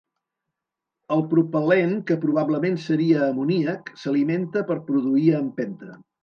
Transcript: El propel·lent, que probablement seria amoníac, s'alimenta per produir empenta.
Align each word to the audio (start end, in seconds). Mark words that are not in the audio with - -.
El 1.15 1.19
propel·lent, 1.33 1.93
que 2.11 2.17
probablement 2.23 2.79
seria 2.85 3.19
amoníac, 3.27 3.93
s'alimenta 4.05 4.65
per 4.73 4.79
produir 4.89 5.29
empenta. 5.43 5.93